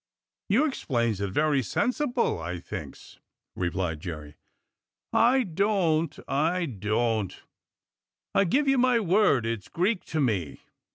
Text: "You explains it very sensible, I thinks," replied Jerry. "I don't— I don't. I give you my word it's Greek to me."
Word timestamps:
"You 0.49 0.65
explains 0.65 1.21
it 1.21 1.27
very 1.29 1.61
sensible, 1.61 2.39
I 2.39 2.59
thinks," 2.59 3.19
replied 3.55 3.99
Jerry. 3.99 4.35
"I 5.13 5.43
don't— 5.43 6.17
I 6.51 6.65
don't. 6.65 7.39
I 8.33 8.45
give 8.45 8.67
you 8.67 8.79
my 8.79 8.99
word 8.99 9.45
it's 9.45 9.67
Greek 9.67 10.03
to 10.05 10.19
me." 10.19 10.61